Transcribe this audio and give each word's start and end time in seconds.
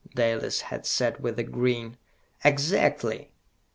Dalis 0.15 0.61
had 0.61 0.87
said 0.87 1.19
with 1.21 1.37
a 1.37 1.43
grin. 1.43 1.95
"Exactly! 2.43 3.29